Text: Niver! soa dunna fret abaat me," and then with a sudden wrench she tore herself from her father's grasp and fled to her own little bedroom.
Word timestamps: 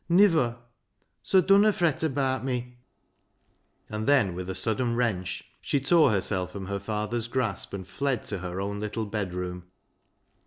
Niver! 0.09 0.57
soa 1.21 1.43
dunna 1.43 1.71
fret 1.71 1.97
abaat 2.01 2.43
me," 2.43 2.79
and 3.87 4.07
then 4.07 4.33
with 4.33 4.49
a 4.49 4.55
sudden 4.55 4.95
wrench 4.95 5.43
she 5.61 5.79
tore 5.79 6.09
herself 6.09 6.53
from 6.53 6.65
her 6.65 6.79
father's 6.79 7.27
grasp 7.27 7.71
and 7.71 7.87
fled 7.87 8.23
to 8.23 8.39
her 8.39 8.59
own 8.59 8.79
little 8.79 9.05
bedroom. 9.05 9.65